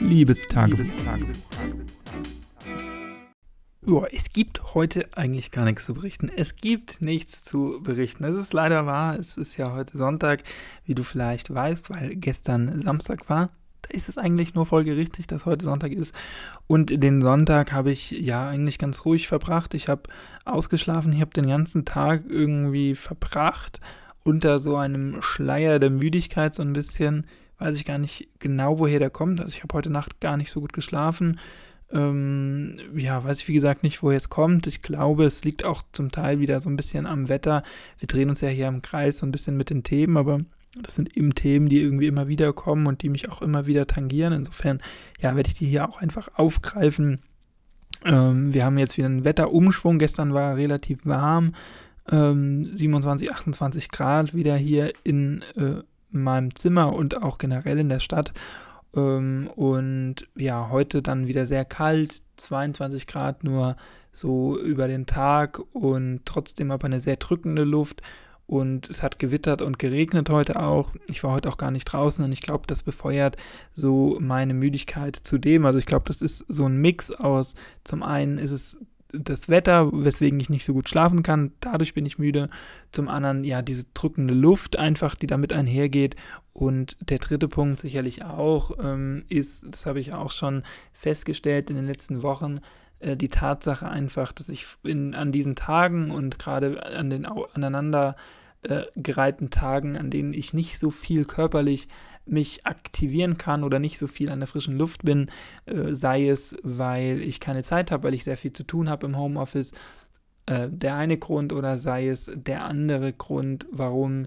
Liebestagebuch. 0.00 0.86
Ja, 3.86 4.06
es 4.12 4.32
gibt 4.32 4.74
heute 4.74 5.08
eigentlich 5.16 5.50
gar 5.50 5.64
nichts 5.64 5.86
zu 5.86 5.94
berichten. 5.94 6.30
Es 6.34 6.56
gibt 6.56 7.00
nichts 7.00 7.44
zu 7.44 7.80
berichten. 7.82 8.24
Es 8.24 8.34
ist 8.34 8.52
leider 8.52 8.86
wahr. 8.86 9.18
Es 9.18 9.36
ist 9.36 9.56
ja 9.56 9.72
heute 9.72 9.96
Sonntag, 9.96 10.42
wie 10.84 10.94
du 10.94 11.02
vielleicht 11.02 11.52
weißt, 11.52 11.90
weil 11.90 12.16
gestern 12.16 12.82
Samstag 12.82 13.28
war. 13.28 13.48
Da 13.82 13.90
ist 13.90 14.08
es 14.08 14.18
eigentlich 14.18 14.54
nur 14.54 14.66
folgerichtig, 14.66 15.26
dass 15.26 15.46
heute 15.46 15.64
Sonntag 15.64 15.92
ist. 15.92 16.14
Und 16.66 17.02
den 17.02 17.22
Sonntag 17.22 17.72
habe 17.72 17.90
ich 17.90 18.10
ja 18.10 18.48
eigentlich 18.48 18.78
ganz 18.78 19.04
ruhig 19.04 19.28
verbracht. 19.28 19.74
Ich 19.74 19.88
habe 19.88 20.02
ausgeschlafen. 20.44 21.12
Ich 21.12 21.20
habe 21.20 21.32
den 21.32 21.48
ganzen 21.48 21.84
Tag 21.84 22.24
irgendwie 22.28 22.94
verbracht 22.94 23.80
unter 24.22 24.58
so 24.58 24.76
einem 24.76 25.22
Schleier 25.22 25.78
der 25.78 25.90
Müdigkeit 25.90 26.54
so 26.54 26.62
ein 26.62 26.72
bisschen 26.72 27.26
weiß 27.60 27.76
ich 27.76 27.84
gar 27.84 27.98
nicht 27.98 28.28
genau, 28.38 28.78
woher 28.78 28.98
der 28.98 29.10
kommt. 29.10 29.40
Also 29.40 29.54
ich 29.54 29.62
habe 29.62 29.74
heute 29.74 29.90
Nacht 29.90 30.20
gar 30.20 30.36
nicht 30.36 30.50
so 30.50 30.60
gut 30.60 30.72
geschlafen. 30.72 31.38
Ähm, 31.92 32.76
ja, 32.94 33.22
weiß 33.22 33.40
ich 33.40 33.48
wie 33.48 33.54
gesagt 33.54 33.82
nicht, 33.82 34.02
woher 34.02 34.16
es 34.16 34.28
kommt. 34.30 34.66
Ich 34.66 34.80
glaube, 34.82 35.24
es 35.24 35.44
liegt 35.44 35.64
auch 35.64 35.82
zum 35.92 36.10
Teil 36.10 36.40
wieder 36.40 36.60
so 36.60 36.70
ein 36.70 36.76
bisschen 36.76 37.06
am 37.06 37.28
Wetter. 37.28 37.62
Wir 37.98 38.08
drehen 38.08 38.30
uns 38.30 38.40
ja 38.40 38.48
hier 38.48 38.68
im 38.68 38.82
Kreis 38.82 39.18
so 39.18 39.26
ein 39.26 39.32
bisschen 39.32 39.56
mit 39.56 39.70
den 39.70 39.82
Themen, 39.82 40.16
aber 40.16 40.40
das 40.80 40.94
sind 40.94 41.16
eben 41.16 41.34
Themen, 41.34 41.68
die 41.68 41.80
irgendwie 41.80 42.06
immer 42.06 42.28
wieder 42.28 42.52
kommen 42.52 42.86
und 42.86 43.02
die 43.02 43.08
mich 43.08 43.28
auch 43.28 43.42
immer 43.42 43.66
wieder 43.66 43.86
tangieren. 43.86 44.32
Insofern, 44.32 44.80
ja, 45.20 45.34
werde 45.34 45.48
ich 45.48 45.54
die 45.54 45.66
hier 45.66 45.88
auch 45.88 45.98
einfach 45.98 46.28
aufgreifen. 46.34 47.20
Ähm, 48.04 48.54
wir 48.54 48.64
haben 48.64 48.78
jetzt 48.78 48.96
wieder 48.96 49.06
einen 49.06 49.24
Wetterumschwung. 49.24 49.98
Gestern 49.98 50.32
war 50.32 50.56
relativ 50.56 51.04
warm. 51.04 51.54
Ähm, 52.08 52.66
27, 52.72 53.32
28 53.32 53.90
Grad 53.90 54.32
wieder 54.32 54.56
hier 54.56 54.92
in 55.02 55.42
äh, 55.56 55.82
meinem 56.10 56.54
Zimmer 56.54 56.92
und 56.94 57.22
auch 57.22 57.38
generell 57.38 57.78
in 57.78 57.88
der 57.88 58.00
Stadt. 58.00 58.32
Ähm, 58.94 59.50
und 59.54 60.16
ja, 60.36 60.68
heute 60.70 61.02
dann 61.02 61.26
wieder 61.26 61.46
sehr 61.46 61.64
kalt, 61.64 62.22
22 62.36 63.06
Grad 63.06 63.44
nur 63.44 63.76
so 64.12 64.58
über 64.58 64.88
den 64.88 65.06
Tag 65.06 65.60
und 65.72 66.22
trotzdem 66.24 66.70
aber 66.70 66.86
eine 66.86 67.00
sehr 67.00 67.16
drückende 67.16 67.64
Luft. 67.64 68.02
Und 68.46 68.90
es 68.90 69.04
hat 69.04 69.20
gewittert 69.20 69.62
und 69.62 69.78
geregnet 69.78 70.28
heute 70.28 70.58
auch. 70.58 70.92
Ich 71.08 71.22
war 71.22 71.30
heute 71.30 71.48
auch 71.48 71.56
gar 71.56 71.70
nicht 71.70 71.84
draußen 71.84 72.24
und 72.24 72.32
ich 72.32 72.40
glaube, 72.40 72.64
das 72.66 72.82
befeuert 72.82 73.36
so 73.74 74.18
meine 74.20 74.54
Müdigkeit 74.54 75.14
zudem. 75.14 75.64
Also 75.66 75.78
ich 75.78 75.86
glaube, 75.86 76.06
das 76.08 76.20
ist 76.20 76.44
so 76.48 76.66
ein 76.66 76.78
Mix 76.78 77.12
aus, 77.12 77.54
zum 77.84 78.02
einen 78.02 78.38
ist 78.38 78.50
es 78.50 78.76
das 79.12 79.48
Wetter, 79.48 79.90
weswegen 79.92 80.40
ich 80.40 80.50
nicht 80.50 80.64
so 80.64 80.72
gut 80.72 80.88
schlafen 80.88 81.22
kann. 81.22 81.52
Dadurch 81.60 81.94
bin 81.94 82.06
ich 82.06 82.18
müde. 82.18 82.50
Zum 82.90 83.08
anderen, 83.08 83.44
ja, 83.44 83.62
diese 83.62 83.84
drückende 83.94 84.34
Luft 84.34 84.76
einfach, 84.76 85.14
die 85.14 85.26
damit 85.26 85.52
einhergeht. 85.52 86.16
Und 86.52 86.96
der 87.00 87.18
dritte 87.18 87.48
Punkt 87.48 87.80
sicherlich 87.80 88.24
auch 88.24 88.72
ähm, 88.82 89.24
ist, 89.28 89.66
das 89.68 89.86
habe 89.86 90.00
ich 90.00 90.12
auch 90.12 90.30
schon 90.30 90.62
festgestellt 90.92 91.70
in 91.70 91.76
den 91.76 91.86
letzten 91.86 92.22
Wochen, 92.22 92.60
äh, 93.00 93.16
die 93.16 93.28
Tatsache 93.28 93.88
einfach, 93.88 94.32
dass 94.32 94.48
ich 94.48 94.66
in, 94.82 95.14
an 95.14 95.32
diesen 95.32 95.56
Tagen 95.56 96.10
und 96.10 96.38
gerade 96.38 96.84
an 96.84 97.10
den 97.10 97.26
aneinander 97.26 98.16
äh, 98.62 98.82
Tagen, 99.50 99.96
an 99.96 100.10
denen 100.10 100.32
ich 100.32 100.52
nicht 100.52 100.78
so 100.78 100.90
viel 100.90 101.24
körperlich 101.24 101.88
mich 102.30 102.66
aktivieren 102.66 103.38
kann 103.38 103.64
oder 103.64 103.78
nicht 103.78 103.98
so 103.98 104.06
viel 104.06 104.30
an 104.30 104.40
der 104.40 104.46
frischen 104.46 104.78
Luft 104.78 105.04
bin, 105.04 105.30
äh, 105.66 105.92
sei 105.92 106.28
es, 106.28 106.56
weil 106.62 107.20
ich 107.22 107.40
keine 107.40 107.62
Zeit 107.62 107.90
habe, 107.90 108.04
weil 108.04 108.14
ich 108.14 108.24
sehr 108.24 108.36
viel 108.36 108.52
zu 108.52 108.64
tun 108.64 108.88
habe 108.88 109.06
im 109.06 109.16
Homeoffice, 109.16 109.72
äh, 110.46 110.68
der 110.70 110.96
eine 110.96 111.18
Grund 111.18 111.52
oder 111.52 111.78
sei 111.78 112.08
es 112.08 112.30
der 112.34 112.64
andere 112.64 113.12
Grund, 113.12 113.66
warum 113.70 114.26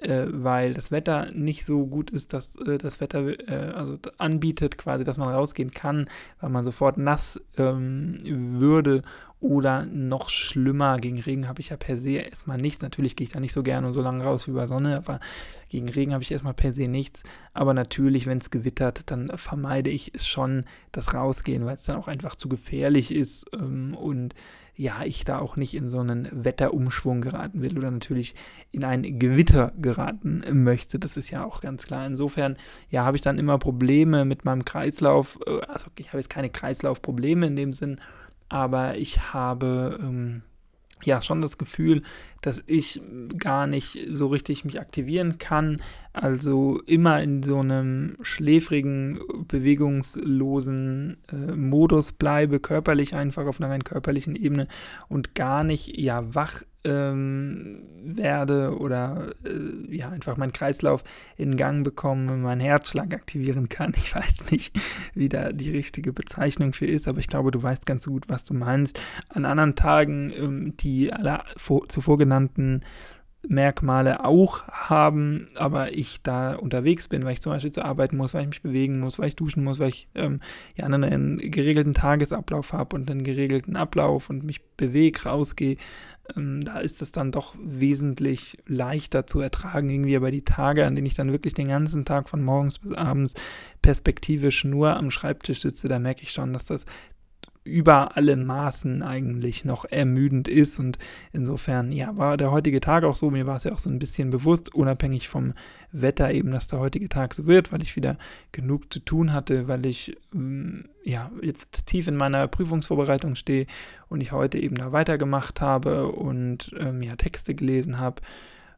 äh, 0.00 0.26
weil 0.30 0.74
das 0.74 0.90
Wetter 0.90 1.30
nicht 1.32 1.64
so 1.66 1.86
gut 1.86 2.10
ist, 2.10 2.32
dass 2.32 2.56
äh, 2.56 2.78
das 2.78 3.00
Wetter 3.00 3.38
äh, 3.48 3.72
also 3.72 3.98
anbietet 4.18 4.78
quasi, 4.78 5.04
dass 5.04 5.18
man 5.18 5.28
rausgehen 5.28 5.72
kann, 5.72 6.08
weil 6.40 6.50
man 6.50 6.64
sofort 6.64 6.96
nass 6.96 7.40
ähm, 7.58 8.16
würde 8.24 9.02
oder 9.40 9.86
noch 9.86 10.28
schlimmer, 10.28 10.98
gegen 10.98 11.18
Regen 11.18 11.48
habe 11.48 11.60
ich 11.60 11.70
ja 11.70 11.76
per 11.78 11.96
se 11.98 12.10
erstmal 12.10 12.58
nichts. 12.58 12.82
Natürlich 12.82 13.16
gehe 13.16 13.26
ich 13.26 13.32
da 13.32 13.40
nicht 13.40 13.54
so 13.54 13.62
gerne 13.62 13.86
und 13.86 13.94
so 13.94 14.02
lange 14.02 14.22
raus 14.22 14.46
wie 14.46 14.52
bei 14.52 14.66
Sonne, 14.66 14.96
aber 14.96 15.18
gegen 15.70 15.88
Regen 15.88 16.12
habe 16.12 16.22
ich 16.22 16.30
erstmal 16.30 16.52
per 16.54 16.74
se 16.74 16.88
nichts. 16.88 17.22
Aber 17.54 17.72
natürlich, 17.72 18.26
wenn 18.26 18.38
es 18.38 18.50
gewittert, 18.50 19.10
dann 19.10 19.30
vermeide 19.36 19.88
ich 19.88 20.12
es 20.14 20.26
schon, 20.26 20.64
das 20.92 21.14
Rausgehen, 21.14 21.64
weil 21.64 21.76
es 21.76 21.84
dann 21.84 21.96
auch 21.96 22.08
einfach 22.08 22.36
zu 22.36 22.48
gefährlich 22.48 23.14
ist 23.14 23.46
ähm, 23.54 23.94
und 23.94 24.34
ja, 24.76 25.04
ich 25.04 25.24
da 25.24 25.40
auch 25.40 25.56
nicht 25.56 25.74
in 25.74 25.90
so 25.90 26.00
einen 26.00 26.26
Wetterumschwung 26.32 27.20
geraten 27.20 27.60
will 27.60 27.76
oder 27.76 27.90
natürlich 27.90 28.34
in 28.72 28.82
ein 28.82 29.18
Gewitter 29.18 29.72
geraten 29.78 30.42
möchte. 30.52 30.98
Das 30.98 31.18
ist 31.18 31.28
ja 31.30 31.44
auch 31.44 31.60
ganz 31.60 31.84
klar. 31.84 32.06
Insofern, 32.06 32.56
ja, 32.88 33.04
habe 33.04 33.16
ich 33.16 33.22
dann 33.22 33.38
immer 33.38 33.58
Probleme 33.58 34.24
mit 34.24 34.46
meinem 34.46 34.64
Kreislauf. 34.64 35.38
Äh, 35.46 35.60
also 35.66 35.88
ich 35.96 36.08
habe 36.08 36.18
jetzt 36.18 36.30
keine 36.30 36.50
Kreislaufprobleme 36.50 37.46
in 37.46 37.56
dem 37.56 37.72
Sinn, 37.74 38.00
aber 38.50 38.98
ich 38.98 39.32
habe 39.32 39.98
ähm, 40.02 40.42
ja 41.02 41.22
schon 41.22 41.40
das 41.40 41.56
Gefühl, 41.56 42.02
dass 42.40 42.62
ich 42.66 43.00
gar 43.38 43.66
nicht 43.66 43.98
so 44.10 44.28
richtig 44.28 44.64
mich 44.64 44.80
aktivieren 44.80 45.38
kann. 45.38 45.82
Also 46.12 46.80
immer 46.86 47.22
in 47.22 47.42
so 47.42 47.60
einem 47.60 48.16
schläfrigen, 48.22 49.20
bewegungslosen 49.46 51.18
äh, 51.30 51.54
Modus 51.54 52.12
bleibe, 52.12 52.58
körperlich 52.58 53.14
einfach 53.14 53.46
auf 53.46 53.60
einer 53.60 53.70
rein 53.70 53.84
körperlichen 53.84 54.34
Ebene 54.34 54.66
und 55.08 55.34
gar 55.36 55.62
nicht 55.62 55.96
ja 55.96 56.34
wach 56.34 56.62
ähm, 56.82 57.82
werde 58.02 58.78
oder 58.78 59.32
äh, 59.44 59.94
ja 59.94 60.08
einfach 60.08 60.36
meinen 60.36 60.52
Kreislauf 60.52 61.04
in 61.36 61.56
Gang 61.56 61.84
bekomme, 61.84 62.36
meinen 62.36 62.60
Herzschlag 62.60 63.12
aktivieren 63.14 63.68
kann. 63.68 63.92
Ich 64.00 64.14
weiß 64.14 64.50
nicht, 64.50 64.74
wie 65.14 65.28
da 65.28 65.52
die 65.52 65.70
richtige 65.70 66.12
Bezeichnung 66.12 66.72
für 66.72 66.86
ist, 66.86 67.06
aber 67.06 67.18
ich 67.18 67.28
glaube, 67.28 67.50
du 67.50 67.62
weißt 67.62 67.86
ganz 67.86 68.06
gut, 68.06 68.28
was 68.28 68.44
du 68.44 68.54
meinst. 68.54 69.00
An 69.28 69.44
anderen 69.44 69.76
Tagen, 69.76 70.32
ähm, 70.34 70.76
die 70.78 71.12
alle 71.12 71.42
vor, 71.56 71.88
zuvor 71.88 72.18
genannten 72.18 72.29
Merkmale 73.48 74.24
auch 74.24 74.68
haben, 74.68 75.48
aber 75.54 75.96
ich 75.96 76.20
da 76.22 76.54
unterwegs 76.54 77.08
bin, 77.08 77.24
weil 77.24 77.32
ich 77.32 77.40
zum 77.40 77.52
Beispiel 77.52 77.72
zu 77.72 77.84
arbeiten 77.84 78.16
muss, 78.16 78.34
weil 78.34 78.42
ich 78.42 78.48
mich 78.48 78.62
bewegen 78.62 79.00
muss, 79.00 79.18
weil 79.18 79.28
ich 79.28 79.36
duschen 79.36 79.64
muss, 79.64 79.78
weil 79.78 79.88
ich 79.88 80.08
ähm, 80.14 80.40
ja 80.76 80.84
einen 80.84 81.38
geregelten 81.38 81.94
Tagesablauf 81.94 82.72
habe 82.72 82.96
und 82.96 83.10
einen 83.10 83.24
geregelten 83.24 83.76
Ablauf 83.76 84.28
und 84.28 84.44
mich 84.44 84.62
bewege, 84.76 85.22
rausgehe, 85.24 85.78
ähm, 86.36 86.60
da 86.60 86.80
ist 86.80 87.00
es 87.00 87.12
dann 87.12 87.32
doch 87.32 87.54
wesentlich 87.58 88.58
leichter 88.66 89.26
zu 89.26 89.40
ertragen, 89.40 89.88
irgendwie 89.88 90.16
aber 90.16 90.30
die 90.30 90.44
Tage, 90.44 90.86
an 90.86 90.94
denen 90.94 91.06
ich 91.06 91.14
dann 91.14 91.32
wirklich 91.32 91.54
den 91.54 91.68
ganzen 91.68 92.04
Tag 92.04 92.28
von 92.28 92.42
morgens 92.42 92.78
bis 92.78 92.92
abends 92.92 93.34
perspektivisch 93.80 94.64
nur 94.64 94.96
am 94.96 95.10
Schreibtisch 95.10 95.62
sitze, 95.62 95.88
da 95.88 95.98
merke 95.98 96.22
ich 96.22 96.32
schon, 96.32 96.52
dass 96.52 96.66
das 96.66 96.84
über 97.62 98.16
alle 98.16 98.36
Maßen 98.36 99.02
eigentlich 99.02 99.64
noch 99.64 99.84
ermüdend 99.84 100.48
ist. 100.48 100.78
Und 100.78 100.98
insofern, 101.32 101.92
ja, 101.92 102.16
war 102.16 102.36
der 102.36 102.50
heutige 102.50 102.80
Tag 102.80 103.04
auch 103.04 103.14
so. 103.14 103.30
Mir 103.30 103.46
war 103.46 103.56
es 103.56 103.64
ja 103.64 103.72
auch 103.72 103.78
so 103.78 103.90
ein 103.90 103.98
bisschen 103.98 104.30
bewusst, 104.30 104.74
unabhängig 104.74 105.28
vom 105.28 105.52
Wetter 105.92 106.32
eben, 106.32 106.50
dass 106.52 106.68
der 106.68 106.78
heutige 106.78 107.08
Tag 107.08 107.34
so 107.34 107.46
wird, 107.46 107.72
weil 107.72 107.82
ich 107.82 107.96
wieder 107.96 108.16
genug 108.52 108.92
zu 108.92 109.00
tun 109.00 109.32
hatte, 109.32 109.68
weil 109.68 109.84
ich 109.86 110.16
ähm, 110.34 110.88
ja 111.04 111.30
jetzt 111.42 111.86
tief 111.86 112.06
in 112.08 112.16
meiner 112.16 112.48
Prüfungsvorbereitung 112.48 113.34
stehe 113.34 113.66
und 114.08 114.20
ich 114.20 114.32
heute 114.32 114.58
eben 114.58 114.76
da 114.76 114.92
weitergemacht 114.92 115.60
habe 115.60 116.08
und 116.08 116.72
ähm, 116.78 117.02
ja 117.02 117.16
Texte 117.16 117.54
gelesen 117.54 117.98
habe 117.98 118.22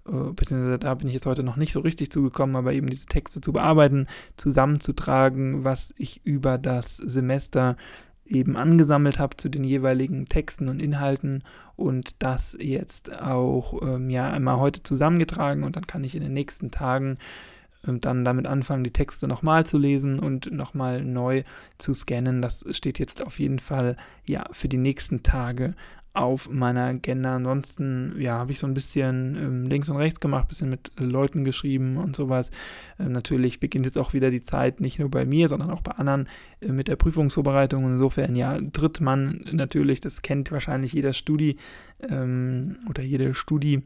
äh, 0.06 0.32
beziehungsweise 0.32 0.78
da 0.78 0.94
bin 0.94 1.08
ich 1.08 1.14
jetzt 1.14 1.26
heute 1.26 1.42
noch 1.42 1.56
nicht 1.56 1.72
so 1.72 1.80
richtig 1.80 2.10
zugekommen, 2.10 2.56
aber 2.56 2.72
eben 2.72 2.88
diese 2.88 3.06
Texte 3.06 3.40
zu 3.40 3.52
bearbeiten, 3.52 4.08
zusammenzutragen, 4.36 5.64
was 5.64 5.94
ich 5.96 6.24
über 6.24 6.58
das 6.58 6.96
Semester 6.96 7.76
eben 8.24 8.56
angesammelt 8.56 9.18
habe 9.18 9.36
zu 9.36 9.48
den 9.48 9.64
jeweiligen 9.64 10.26
Texten 10.26 10.68
und 10.68 10.80
Inhalten 10.80 11.42
und 11.76 12.22
das 12.22 12.56
jetzt 12.60 13.20
auch 13.20 13.82
ähm, 13.82 14.10
ja 14.10 14.30
einmal 14.30 14.58
heute 14.58 14.82
zusammengetragen 14.82 15.64
und 15.64 15.76
dann 15.76 15.86
kann 15.86 16.04
ich 16.04 16.14
in 16.14 16.22
den 16.22 16.32
nächsten 16.32 16.70
Tagen 16.70 17.18
ähm, 17.86 18.00
dann 18.00 18.24
damit 18.24 18.46
anfangen, 18.46 18.84
die 18.84 18.92
Texte 18.92 19.26
nochmal 19.26 19.66
zu 19.66 19.78
lesen 19.78 20.18
und 20.18 20.52
nochmal 20.52 21.02
neu 21.02 21.42
zu 21.78 21.94
scannen. 21.94 22.42
Das 22.42 22.64
steht 22.70 22.98
jetzt 22.98 23.22
auf 23.22 23.38
jeden 23.38 23.58
Fall 23.58 23.96
ja 24.24 24.44
für 24.52 24.68
die 24.68 24.78
nächsten 24.78 25.22
Tage 25.22 25.74
auf 26.14 26.50
meiner 26.50 26.84
Agenda. 26.84 27.36
Ansonsten, 27.36 28.14
ja, 28.18 28.38
habe 28.38 28.52
ich 28.52 28.58
so 28.58 28.66
ein 28.66 28.74
bisschen 28.74 29.36
ähm, 29.36 29.64
links 29.64 29.88
und 29.88 29.96
rechts 29.96 30.20
gemacht, 30.20 30.48
bisschen 30.48 30.68
mit 30.68 30.92
äh, 30.98 31.04
Leuten 31.04 31.44
geschrieben 31.44 31.96
und 31.96 32.14
sowas. 32.14 32.50
Äh, 32.98 33.08
natürlich 33.08 33.60
beginnt 33.60 33.86
jetzt 33.86 33.98
auch 33.98 34.12
wieder 34.12 34.30
die 34.30 34.42
Zeit, 34.42 34.80
nicht 34.80 34.98
nur 34.98 35.10
bei 35.10 35.24
mir, 35.24 35.48
sondern 35.48 35.70
auch 35.70 35.80
bei 35.80 35.92
anderen 35.92 36.28
äh, 36.60 36.72
mit 36.72 36.88
der 36.88 36.96
Prüfungsvorbereitung. 36.96 37.84
insofern, 37.84 38.36
ja, 38.36 38.58
tritt 38.72 39.00
man 39.00 39.44
natürlich, 39.52 40.00
das 40.00 40.22
kennt 40.22 40.52
wahrscheinlich 40.52 40.92
jeder 40.92 41.14
Studi 41.14 41.56
ähm, 42.08 42.76
oder 42.88 43.02
jede 43.02 43.34
Studi 43.34 43.74
ähm, 43.74 43.82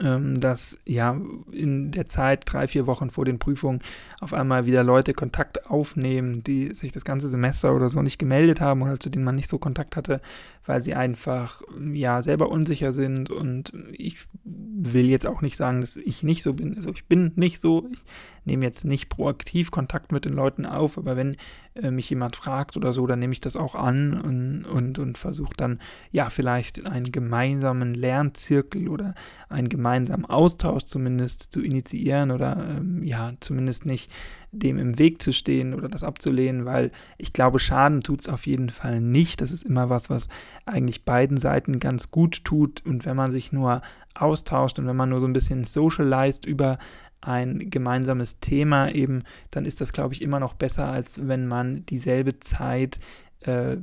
dass 0.00 0.78
ja 0.84 1.20
in 1.50 1.90
der 1.90 2.06
Zeit, 2.06 2.44
drei, 2.46 2.68
vier 2.68 2.86
Wochen 2.86 3.10
vor 3.10 3.24
den 3.24 3.38
Prüfungen, 3.38 3.80
auf 4.20 4.32
einmal 4.32 4.66
wieder 4.66 4.84
Leute 4.84 5.12
Kontakt 5.12 5.66
aufnehmen, 5.70 6.44
die 6.44 6.74
sich 6.74 6.92
das 6.92 7.04
ganze 7.04 7.28
Semester 7.28 7.74
oder 7.74 7.90
so 7.90 8.02
nicht 8.02 8.18
gemeldet 8.18 8.60
haben 8.60 8.82
oder 8.82 9.00
zu 9.00 9.10
denen 9.10 9.24
man 9.24 9.34
nicht 9.34 9.50
so 9.50 9.58
Kontakt 9.58 9.96
hatte, 9.96 10.20
weil 10.64 10.82
sie 10.82 10.94
einfach 10.94 11.62
ja 11.92 12.22
selber 12.22 12.50
unsicher 12.50 12.92
sind. 12.92 13.30
Und 13.30 13.72
ich 13.92 14.18
will 14.44 15.06
jetzt 15.06 15.26
auch 15.26 15.42
nicht 15.42 15.56
sagen, 15.56 15.80
dass 15.80 15.96
ich 15.96 16.22
nicht 16.22 16.42
so 16.42 16.54
bin. 16.54 16.76
Also 16.76 16.90
ich 16.90 17.06
bin 17.06 17.32
nicht 17.36 17.60
so. 17.60 17.88
Ich 17.90 17.98
nehme 18.44 18.64
jetzt 18.64 18.84
nicht 18.84 19.08
proaktiv 19.08 19.70
Kontakt 19.70 20.10
mit 20.12 20.24
den 20.24 20.32
Leuten 20.32 20.64
auf, 20.64 20.96
aber 20.96 21.16
wenn 21.16 21.36
äh, 21.82 21.90
mich 21.90 22.10
jemand 22.10 22.36
fragt 22.36 22.76
oder 22.76 22.92
so, 22.92 23.06
dann 23.06 23.18
nehme 23.18 23.32
ich 23.32 23.40
das 23.40 23.56
auch 23.56 23.74
an 23.74 24.20
und, 24.20 24.64
und, 24.64 24.98
und 24.98 25.18
versuche 25.18 25.54
dann 25.56 25.80
ja 26.10 26.30
vielleicht 26.30 26.86
einen 26.86 27.12
gemeinsamen 27.12 27.94
Lernzirkel 27.94 28.88
oder 28.88 29.14
einen 29.48 29.68
gemeinsamen 29.68 30.24
Austausch 30.24 30.84
zumindest 30.84 31.52
zu 31.52 31.62
initiieren 31.62 32.30
oder 32.30 32.78
ähm, 32.78 33.02
ja 33.02 33.32
zumindest 33.40 33.86
nicht 33.86 34.10
dem 34.50 34.78
im 34.78 34.98
Weg 34.98 35.20
zu 35.20 35.32
stehen 35.32 35.74
oder 35.74 35.88
das 35.88 36.04
abzulehnen, 36.04 36.64
weil 36.64 36.90
ich 37.18 37.32
glaube, 37.32 37.58
Schaden 37.58 38.02
tut 38.02 38.22
es 38.22 38.28
auf 38.28 38.46
jeden 38.46 38.70
Fall 38.70 39.00
nicht. 39.00 39.40
Das 39.40 39.52
ist 39.52 39.64
immer 39.64 39.90
was, 39.90 40.08
was 40.08 40.28
eigentlich 40.64 41.04
beiden 41.04 41.36
Seiten 41.36 41.80
ganz 41.80 42.10
gut 42.10 42.44
tut. 42.44 42.84
Und 42.86 43.04
wenn 43.04 43.16
man 43.16 43.30
sich 43.30 43.52
nur 43.52 43.82
austauscht 44.14 44.78
und 44.78 44.86
wenn 44.86 44.96
man 44.96 45.10
nur 45.10 45.20
so 45.20 45.26
ein 45.26 45.32
bisschen 45.32 45.64
socialized 45.64 46.46
über 46.46 46.78
ein 47.20 47.70
gemeinsames 47.70 48.40
Thema 48.40 48.90
eben, 48.90 49.24
dann 49.50 49.64
ist 49.64 49.80
das, 49.80 49.92
glaube 49.92 50.14
ich, 50.14 50.22
immer 50.22 50.40
noch 50.40 50.54
besser, 50.54 50.86
als 50.86 51.26
wenn 51.26 51.46
man 51.46 51.84
dieselbe 51.86 52.38
Zeit 52.40 53.00
äh, 53.40 53.76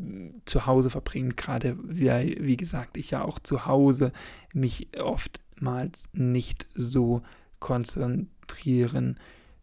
zu 0.45 0.65
Hause 0.65 0.89
verbringt. 0.89 1.37
Gerade, 1.37 1.77
wie, 1.83 2.37
wie 2.39 2.57
gesagt, 2.57 2.97
ich 2.97 3.11
ja 3.11 3.23
auch 3.23 3.39
zu 3.39 3.65
Hause 3.65 4.11
mich 4.53 4.89
oftmals 4.99 6.07
nicht 6.13 6.67
so 6.73 7.21
konzentrieren 7.59 9.17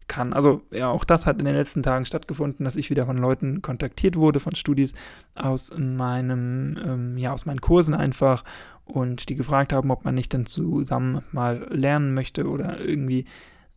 kann. 0.07 0.33
Also 0.33 0.61
ja, 0.71 0.89
auch 0.89 1.03
das 1.03 1.25
hat 1.25 1.39
in 1.39 1.45
den 1.45 1.55
letzten 1.55 1.83
Tagen 1.83 2.05
stattgefunden, 2.05 2.65
dass 2.65 2.75
ich 2.75 2.89
wieder 2.89 3.05
von 3.05 3.17
Leuten 3.17 3.61
kontaktiert 3.61 4.15
wurde, 4.15 4.39
von 4.39 4.55
Studis 4.55 4.93
aus 5.35 5.71
meinem, 5.77 6.77
ähm, 6.83 7.17
ja, 7.17 7.33
aus 7.33 7.45
meinen 7.45 7.61
Kursen 7.61 7.93
einfach 7.93 8.43
und 8.85 9.29
die 9.29 9.35
gefragt 9.35 9.73
haben, 9.73 9.91
ob 9.91 10.03
man 10.03 10.15
nicht 10.15 10.33
dann 10.33 10.45
zusammen 10.45 11.23
mal 11.31 11.67
lernen 11.71 12.13
möchte 12.13 12.47
oder 12.47 12.79
irgendwie 12.79 13.25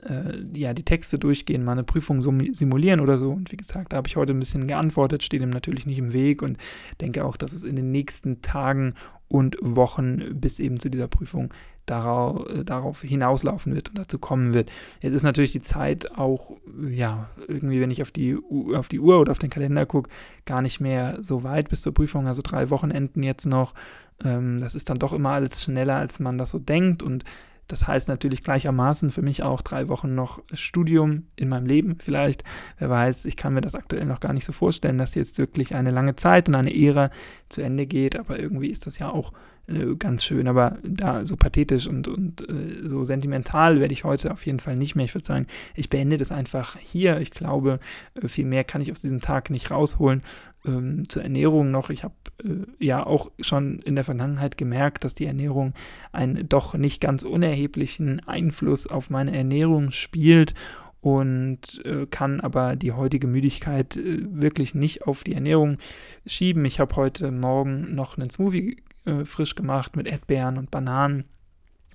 äh, 0.09 0.45
ja, 0.55 0.75
die 0.75 0.85
Texte 0.85 1.19
durchgehen, 1.19 1.65
mal 1.65 1.73
eine 1.73 1.85
Prüfung 1.85 2.21
simulieren 2.21 3.01
oder 3.01 3.19
so. 3.19 3.31
Und 3.31 3.53
wie 3.53 3.57
gesagt, 3.57 3.93
da 3.93 3.97
habe 3.97 4.09
ich 4.09 4.17
heute 4.17 4.33
ein 4.33 4.41
bisschen 4.41 4.67
geantwortet, 4.67 5.23
steht 5.23 5.43
ihm 5.43 5.51
natürlich 5.51 5.87
nicht 5.87 5.99
im 5.99 6.13
Weg 6.13 6.43
und 6.43 6.59
denke 7.01 7.25
auch, 7.25 7.37
dass 7.37 7.53
es 7.53 7.65
in 7.65 7.77
den 7.77 7.91
nächsten 7.93 8.43
Tagen 8.43 8.95
und 9.29 9.57
Wochen 9.61 10.41
bis 10.41 10.61
eben 10.61 10.79
zu 10.79 10.89
dieser 10.89 11.09
Prüfung 11.09 11.53
darauf, 11.87 12.49
äh, 12.51 12.65
darauf 12.65 13.03
hinauslaufen 13.03 13.75
wird 13.75 13.89
und 13.89 13.99
dazu 13.99 14.19
kommen 14.19 14.55
wird. 14.55 14.71
Jetzt 15.01 15.15
ist 15.15 15.23
natürlich 15.23 15.53
die 15.53 15.63
Zeit 15.63 16.13
auch, 16.17 16.53
ja, 16.89 17.29
irgendwie, 17.47 17.81
wenn 17.81 17.91
ich 17.91 18.03
auf 18.03 18.11
die, 18.11 18.37
auf 18.75 18.89
die 18.89 19.01
Uhr 19.01 19.21
oder 19.21 19.33
auf 19.33 19.39
den 19.39 19.51
Kalender 19.51 19.87
gucke, 19.87 20.11
gar 20.45 20.63
nicht 20.63 20.81
mehr 20.81 21.19
so 21.23 21.43
weit 21.45 21.69
bis 21.69 21.83
zur 21.83 21.95
Prüfung, 21.95 22.27
also 22.27 22.43
drei 22.43 22.71
Wochenenden 22.71 23.23
jetzt 23.23 23.47
noch. 23.47 23.75
Ähm, 24.23 24.61
das 24.61 24.75
ist 24.75 24.91
dann 24.91 24.99
doch 24.99 25.13
immer 25.13 25.31
alles 25.31 25.63
schneller, 25.63 25.97
als 25.97 26.21
man 26.21 26.39
das 26.39 26.51
so 26.51 26.59
denkt 26.59 27.03
und 27.03 27.25
das 27.69 27.87
heißt 27.87 28.09
natürlich 28.09 28.43
gleichermaßen 28.43 29.11
für 29.11 29.23
mich 29.23 29.43
auch 29.43 29.61
drei 29.61 29.89
Wochen 29.89 30.15
noch 30.15 30.43
Studium 30.53 31.27
in 31.37 31.49
meinem 31.49 31.67
Leben 31.67 31.99
vielleicht. 32.01 32.45
Wer 32.79 32.91
weiß, 32.91 33.25
ich 33.25 33.37
kann 33.37 33.55
mir 33.55 33.61
das 33.61 33.75
aktuell 33.75 34.07
noch 34.07 34.21
gar 34.21 34.33
nicht 34.33 34.45
so 34.45 34.53
vorstellen, 34.53 34.99
dass 34.99 35.15
jetzt 35.15 35.39
wirklich 35.39 35.75
eine 35.75 35.91
lange 35.91 36.17
Zeit 36.17 36.49
und 36.49 36.55
eine 36.55 36.75
Ära 36.75 37.11
zu 37.49 37.63
Ende 37.63 37.87
geht. 37.87 38.17
Aber 38.17 38.39
irgendwie 38.39 38.69
ist 38.69 38.87
das 38.87 38.99
ja 38.99 39.11
auch 39.11 39.33
äh, 39.67 39.97
ganz 39.97 40.25
schön. 40.25 40.47
Aber 40.47 40.79
da 40.85 41.27
so 41.27 41.37
pathetisch 41.37 41.87
und, 41.87 42.07
und 42.09 42.49
äh, 42.49 42.87
so 42.87 43.05
sentimental 43.05 43.81
werde 43.81 43.93
ich 43.95 44.05
heute 44.05 44.33
auf 44.33 44.47
jeden 44.47 44.61
Fall 44.61 44.77
nicht 44.77 44.95
mehr. 44.95 45.05
Ich 45.05 45.15
würde 45.15 45.27
sagen, 45.27 45.47
ich 45.75 45.91
beende 45.91 46.19
das 46.19 46.31
einfach 46.31 46.77
hier. 46.79 47.21
Ich 47.21 47.31
glaube, 47.31 47.81
äh, 48.15 48.29
viel 48.29 48.47
mehr 48.47 48.65
kann 48.65 48.81
ich 48.81 48.93
aus 48.93 49.01
diesem 49.01 49.21
Tag 49.21 49.51
nicht 49.51 49.71
rausholen. 49.71 50.23
Ähm, 50.67 51.09
zur 51.09 51.23
Ernährung 51.23 51.71
noch. 51.71 51.91
Ich 51.91 52.03
habe 52.03 52.15
äh, 52.43 52.85
ja 52.85 53.07
auch 53.07 53.31
schon 53.41 53.79
in 53.81 53.95
der 53.95 54.05
Vergangenheit 54.05 54.57
gemerkt, 54.57 55.05
dass 55.05 55.15
die 55.15 55.27
Ernährung 55.27 55.75
einen 56.13 56.49
doch 56.49 56.75
nicht 56.75 57.01
ganz 57.01 57.23
unerheblichen 57.23 58.21
Einfluss 58.27 58.87
auf 58.87 59.11
meine 59.11 59.37
Ernährung 59.37 59.93
spielt 59.93 60.55
und 61.01 61.85
äh, 61.85 62.07
kann 62.07 62.41
aber 62.41 62.75
die 62.75 62.93
heutige 62.93 63.29
Müdigkeit 63.29 63.97
äh, 63.97 64.27
wirklich 64.29 64.75
nicht 64.75 65.07
auf 65.07 65.23
die 65.23 65.35
Ernährung 65.35 65.79
schieben. 66.27 66.65
Ich 66.65 66.81
habe 66.81 66.97
heute 66.97 67.31
Morgen 67.31 67.95
noch 67.95 68.19
einen 68.19 68.31
Smoothie 68.31 68.83
äh, 69.05 69.25
frisch 69.25 69.55
gemacht 69.55 69.95
mit 69.95 70.09
Erdbeeren 70.09 70.59
und 70.59 70.73
Bananen 70.73 71.25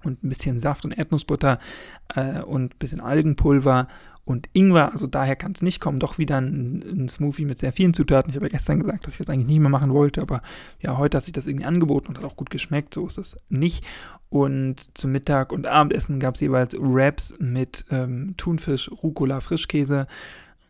und 0.04 0.24
ein 0.24 0.30
bisschen 0.30 0.60
Saft 0.60 0.86
und 0.86 0.94
Erdnussbutter 0.94 1.60
äh, 2.16 2.42
und 2.42 2.74
ein 2.74 2.80
bisschen 2.80 3.02
Algenpulver 3.02 3.88
und 4.32 4.50
Ingwer, 4.54 4.92
also 4.94 5.08
daher 5.08 5.36
kann 5.36 5.52
es 5.52 5.62
nicht 5.62 5.80
kommen, 5.80 6.00
doch 6.00 6.18
wieder 6.18 6.38
ein, 6.40 6.84
ein, 6.84 7.08
Smoothie 7.10 7.46
mit 7.46 7.60
sehr 7.60 7.74
vielen 7.74 7.94
Zutaten. 7.94 8.30
Ich 8.30 8.36
habe 8.36 8.48
ja 8.48 8.52
gestern 8.52 8.80
gesagt, 8.80 9.06
dass 9.06 9.14
ich 9.14 9.20
das 9.20 9.30
eigentlich 9.30 9.48
nicht 9.48 9.60
mehr 9.60 9.70
machen 9.70 9.94
wollte, 9.94 10.22
aber 10.22 10.42
ja, 10.80 10.98
heute 10.98 11.18
hat 11.18 11.24
sich 11.26 11.34
das 11.34 11.48
irgendwie 11.48 11.66
angeboten 11.66 12.08
und 12.08 12.18
hat 12.18 12.24
auch 12.24 12.36
gut 12.36 12.50
geschmeckt, 12.50 12.94
so 12.94 13.06
ist 13.06 13.18
es 13.18 13.38
nicht. 13.50 13.84
Und 14.30 14.98
zum 14.98 15.12
Mittag 15.12 15.52
und 15.52 15.68
Abendessen 15.68 16.20
gab 16.20 16.36
es 16.36 16.42
jeweils 16.42 16.74
Wraps 16.80 17.36
mit 17.40 17.86
ähm, 17.92 18.36
Thunfisch, 18.38 18.90
Rucola, 19.04 19.42
Frischkäse, 19.42 20.08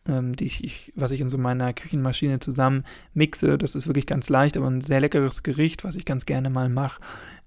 ähm, 0.07 0.35
die 0.35 0.47
ich, 0.47 0.91
was 0.95 1.11
ich 1.11 1.21
in 1.21 1.29
so 1.29 1.37
meiner 1.37 1.71
Küchenmaschine 1.73 2.39
zusammen 2.39 2.85
mixe. 3.13 3.59
Das 3.59 3.75
ist 3.75 3.85
wirklich 3.85 4.07
ganz 4.07 4.29
leicht, 4.29 4.57
aber 4.57 4.67
ein 4.67 4.81
sehr 4.81 4.99
leckeres 4.99 5.43
Gericht, 5.43 5.83
was 5.83 5.95
ich 5.95 6.05
ganz 6.05 6.25
gerne 6.25 6.49
mal 6.49 6.69
mache. 6.69 7.01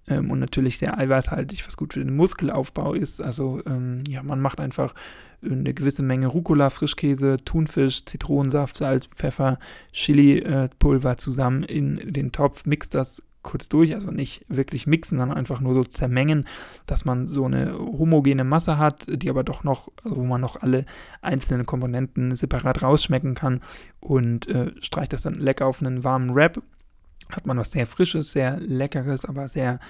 Ähm, 0.07 0.31
und 0.31 0.39
natürlich 0.39 0.79
sehr 0.79 0.99
eiweißhaltig, 0.99 1.67
was 1.67 1.77
gut 1.77 1.95
für 1.95 2.05
den 2.05 2.17
Muskelaufbau 2.17 2.95
ist. 2.95 3.21
Also 3.21 3.61
ähm, 3.67 4.03
ja, 4.09 4.23
man 4.23 4.41
macht 4.41 4.61
einfach 4.61 4.95
eine 5.43 5.75
gewisse 5.75 6.03
Menge 6.03 6.27
Rucola, 6.27 6.71
Frischkäse, 6.71 7.37
Thunfisch, 7.45 8.05
Zitronensaft, 8.05 8.79
Salz, 8.79 9.07
Pfeffer, 9.15 9.59
Chili-Pulver 9.93 11.13
äh, 11.13 11.17
zusammen 11.17 11.65
in 11.65 12.13
den 12.13 12.33
Topf, 12.33 12.65
mixt 12.65 12.95
das 12.95 13.23
kurz 13.45 13.69
durch, 13.69 13.95
also 13.95 14.11
nicht 14.11 14.45
wirklich 14.49 14.89
mixen, 14.89 15.19
sondern 15.19 15.39
einfach 15.39 15.61
nur 15.61 15.75
so 15.75 15.85
zermengen, 15.85 16.49
dass 16.87 17.05
man 17.05 17.29
so 17.29 17.45
eine 17.45 17.79
homogene 17.79 18.43
Masse 18.43 18.79
hat, 18.79 19.05
die 19.07 19.31
aber 19.31 19.45
doch 19.45 19.63
noch, 19.63 19.93
also 20.03 20.17
wo 20.17 20.25
man 20.25 20.41
noch 20.41 20.57
alle 20.57 20.85
einzelnen 21.21 21.67
Komponenten 21.67 22.35
separat 22.35 22.83
rausschmecken 22.83 23.35
kann 23.35 23.61
und 24.01 24.49
äh, 24.49 24.73
streicht 24.81 25.13
das 25.13 25.23
dann 25.23 25.35
lecker 25.35 25.67
auf 25.67 25.81
einen 25.81 26.03
warmen 26.03 26.35
Wrap. 26.35 26.63
Hat 27.35 27.47
man 27.47 27.59
was 27.59 27.73
sehr 27.73 27.87
Frisches, 27.87 28.33
sehr 28.33 28.59
Leckeres, 28.61 29.25
aber 29.25 29.49
sehr 29.49 29.81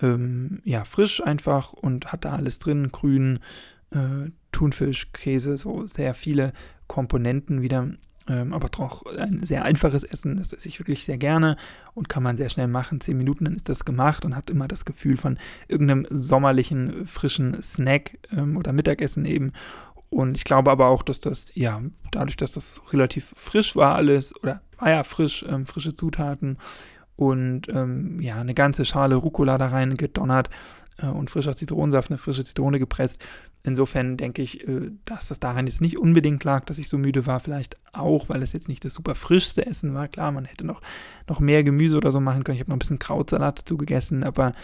ähm, 0.00 0.60
ja, 0.64 0.84
frisch 0.84 1.22
einfach 1.22 1.72
und 1.72 2.12
hat 2.12 2.24
da 2.24 2.34
alles 2.34 2.58
drin, 2.58 2.90
grün, 2.90 3.40
äh, 3.90 4.30
Thunfisch, 4.52 5.12
Käse, 5.12 5.58
so 5.58 5.86
sehr 5.86 6.14
viele 6.14 6.52
Komponenten 6.86 7.62
wieder. 7.62 7.88
Ähm, 8.26 8.54
aber 8.54 8.70
doch 8.70 9.04
ein 9.04 9.44
sehr 9.44 9.64
einfaches 9.64 10.02
Essen, 10.02 10.38
das 10.38 10.54
esse 10.54 10.66
ich 10.66 10.78
wirklich 10.80 11.04
sehr 11.04 11.18
gerne 11.18 11.58
und 11.92 12.08
kann 12.08 12.22
man 12.22 12.38
sehr 12.38 12.48
schnell 12.48 12.68
machen. 12.68 13.00
Zehn 13.00 13.18
Minuten, 13.18 13.44
dann 13.44 13.54
ist 13.54 13.68
das 13.68 13.84
gemacht 13.84 14.24
und 14.24 14.34
hat 14.34 14.48
immer 14.48 14.66
das 14.66 14.86
Gefühl 14.86 15.18
von 15.18 15.38
irgendeinem 15.68 16.06
sommerlichen, 16.08 17.06
frischen 17.06 17.62
Snack 17.62 18.18
ähm, 18.32 18.56
oder 18.56 18.72
Mittagessen 18.72 19.26
eben. 19.26 19.52
Und 20.08 20.36
ich 20.36 20.44
glaube 20.44 20.70
aber 20.70 20.86
auch, 20.86 21.02
dass 21.02 21.20
das, 21.20 21.50
ja, 21.54 21.82
dadurch, 22.12 22.36
dass 22.36 22.52
das 22.52 22.80
relativ 22.92 23.34
frisch 23.36 23.76
war 23.76 23.94
alles, 23.96 24.34
oder 24.42 24.62
war 24.78 24.90
ja 24.90 25.02
frisch, 25.02 25.44
ähm, 25.48 25.66
frische 25.66 25.92
Zutaten 25.92 26.56
und 27.16 27.68
ähm, 27.68 28.20
ja, 28.20 28.40
eine 28.40 28.54
ganze 28.54 28.84
Schale 28.84 29.14
Rucola 29.14 29.58
da 29.58 29.68
rein 29.68 29.96
gedonnert, 29.96 30.50
äh, 30.98 31.06
und 31.06 31.30
frischer 31.30 31.56
Zitronensaft, 31.56 32.10
eine 32.10 32.18
frische 32.18 32.44
Zitrone 32.44 32.78
gepresst. 32.78 33.18
Insofern 33.62 34.16
denke 34.16 34.42
ich, 34.42 34.66
äh, 34.68 34.90
dass 35.04 35.28
das 35.28 35.40
daran 35.40 35.66
jetzt 35.66 35.80
nicht 35.80 35.98
unbedingt 35.98 36.44
lag, 36.44 36.64
dass 36.66 36.78
ich 36.78 36.88
so 36.88 36.98
müde 36.98 37.26
war. 37.26 37.40
Vielleicht 37.40 37.76
auch, 37.92 38.28
weil 38.28 38.42
es 38.42 38.52
jetzt 38.52 38.68
nicht 38.68 38.84
das 38.84 38.94
super 38.94 39.14
frischste 39.14 39.66
Essen 39.66 39.94
war. 39.94 40.08
Klar, 40.08 40.32
man 40.32 40.44
hätte 40.44 40.66
noch, 40.66 40.82
noch 41.28 41.40
mehr 41.40 41.64
Gemüse 41.64 41.96
oder 41.96 42.12
so 42.12 42.20
machen 42.20 42.44
können. 42.44 42.56
Ich 42.56 42.60
habe 42.60 42.70
noch 42.70 42.76
ein 42.76 42.80
bisschen 42.80 42.98
Krautsalat 42.98 43.60
dazu 43.60 43.76
gegessen, 43.76 44.22
aber 44.22 44.54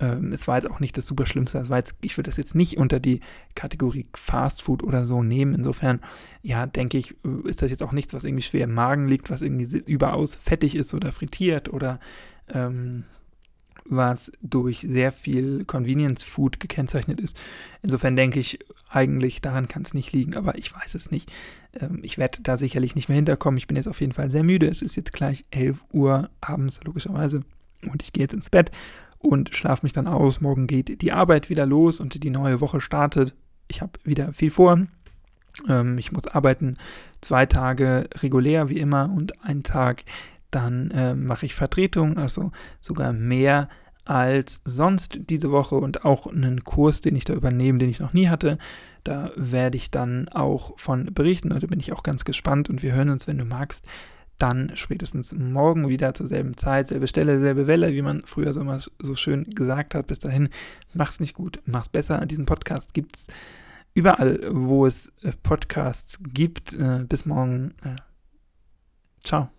ähm, 0.00 0.32
es 0.32 0.48
war 0.48 0.56
jetzt 0.56 0.70
auch 0.70 0.80
nicht 0.80 0.96
das 0.96 1.06
super 1.06 1.26
Schlimmste. 1.26 1.58
Es 1.58 1.68
war 1.68 1.78
jetzt, 1.78 1.94
ich 2.00 2.16
würde 2.16 2.30
das 2.30 2.38
jetzt 2.38 2.54
nicht 2.54 2.78
unter 2.78 2.98
die 2.98 3.20
Kategorie 3.54 4.06
Fast 4.14 4.62
Food 4.62 4.82
oder 4.82 5.06
so 5.06 5.22
nehmen. 5.22 5.54
Insofern, 5.54 6.00
ja, 6.42 6.66
denke 6.66 6.98
ich, 6.98 7.14
äh, 7.24 7.48
ist 7.48 7.62
das 7.62 7.70
jetzt 7.70 7.82
auch 7.82 7.92
nichts, 7.92 8.14
was 8.14 8.24
irgendwie 8.24 8.42
schwer 8.42 8.64
im 8.64 8.72
Magen 8.74 9.06
liegt, 9.06 9.30
was 9.30 9.42
irgendwie 9.42 9.78
überaus 9.86 10.36
fettig 10.36 10.74
ist 10.74 10.94
oder 10.94 11.12
frittiert 11.12 11.70
oder 11.70 12.00
ähm, 12.48 13.04
was 13.84 14.32
durch 14.40 14.80
sehr 14.80 15.12
viel 15.12 15.64
Convenience 15.64 16.22
Food 16.22 16.60
gekennzeichnet 16.60 17.20
ist. 17.20 17.40
Insofern 17.82 18.16
denke 18.16 18.40
ich, 18.40 18.58
eigentlich 18.88 19.42
daran 19.42 19.68
kann 19.68 19.82
es 19.82 19.94
nicht 19.94 20.12
liegen, 20.12 20.36
aber 20.36 20.56
ich 20.56 20.74
weiß 20.74 20.94
es 20.94 21.10
nicht. 21.10 21.30
Ähm, 21.78 21.98
ich 22.02 22.16
werde 22.16 22.38
da 22.42 22.56
sicherlich 22.56 22.94
nicht 22.94 23.08
mehr 23.08 23.16
hinterkommen. 23.16 23.58
Ich 23.58 23.66
bin 23.66 23.76
jetzt 23.76 23.88
auf 23.88 24.00
jeden 24.00 24.12
Fall 24.12 24.30
sehr 24.30 24.44
müde. 24.44 24.66
Es 24.66 24.80
ist 24.80 24.96
jetzt 24.96 25.12
gleich 25.12 25.44
11 25.50 25.78
Uhr 25.92 26.30
abends, 26.40 26.80
logischerweise. 26.84 27.42
Und 27.90 28.02
ich 28.02 28.14
gehe 28.14 28.22
jetzt 28.22 28.34
ins 28.34 28.48
Bett 28.48 28.70
und 29.20 29.54
schlafe 29.54 29.84
mich 29.84 29.92
dann 29.92 30.06
aus. 30.06 30.40
Morgen 30.40 30.66
geht 30.66 31.02
die 31.02 31.12
Arbeit 31.12 31.50
wieder 31.50 31.66
los 31.66 32.00
und 32.00 32.22
die 32.22 32.30
neue 32.30 32.60
Woche 32.60 32.80
startet. 32.80 33.34
Ich 33.68 33.80
habe 33.82 33.92
wieder 34.02 34.32
viel 34.32 34.50
vor. 34.50 34.86
Ähm, 35.68 35.98
ich 35.98 36.10
muss 36.10 36.26
arbeiten 36.26 36.76
zwei 37.20 37.46
Tage 37.46 38.08
regulär 38.16 38.68
wie 38.68 38.78
immer 38.78 39.12
und 39.14 39.44
einen 39.44 39.62
Tag 39.62 40.04
dann 40.50 40.90
äh, 40.90 41.14
mache 41.14 41.46
ich 41.46 41.54
Vertretung, 41.54 42.18
also 42.18 42.50
sogar 42.80 43.12
mehr 43.12 43.68
als 44.04 44.60
sonst 44.64 45.20
diese 45.28 45.52
Woche 45.52 45.76
und 45.76 46.04
auch 46.04 46.26
einen 46.26 46.64
Kurs, 46.64 47.00
den 47.00 47.14
ich 47.14 47.24
da 47.24 47.34
übernehme, 47.34 47.78
den 47.78 47.90
ich 47.90 48.00
noch 48.00 48.12
nie 48.12 48.28
hatte. 48.28 48.58
Da 49.04 49.30
werde 49.36 49.76
ich 49.76 49.90
dann 49.90 50.28
auch 50.28 50.76
von 50.78 51.12
berichten. 51.14 51.54
Heute 51.54 51.68
bin 51.68 51.78
ich 51.78 51.92
auch 51.92 52.02
ganz 52.02 52.24
gespannt 52.24 52.68
und 52.68 52.82
wir 52.82 52.92
hören 52.92 53.10
uns, 53.10 53.28
wenn 53.28 53.38
du 53.38 53.44
magst, 53.44 53.86
dann 54.42 54.72
spätestens 54.74 55.32
morgen 55.32 55.88
wieder 55.88 56.14
zur 56.14 56.26
selben 56.26 56.56
Zeit, 56.56 56.88
selbe 56.88 57.06
Stelle, 57.06 57.40
selbe 57.40 57.66
Welle, 57.66 57.92
wie 57.92 58.02
man 58.02 58.22
früher 58.24 58.52
so 58.52 58.60
immer 58.60 58.80
so 58.98 59.14
schön 59.14 59.44
gesagt 59.50 59.94
hat. 59.94 60.06
Bis 60.06 60.18
dahin, 60.18 60.48
mach's 60.94 61.20
nicht 61.20 61.34
gut, 61.34 61.60
mach's 61.64 61.88
besser. 61.88 62.24
Diesen 62.26 62.46
Podcast 62.46 62.94
gibt's 62.94 63.28
überall, 63.94 64.40
wo 64.50 64.86
es 64.86 65.12
äh, 65.22 65.32
Podcasts 65.42 66.18
gibt. 66.22 66.72
Äh, 66.72 67.04
bis 67.08 67.26
morgen. 67.26 67.74
Äh, 67.82 67.96
ciao. 69.24 69.50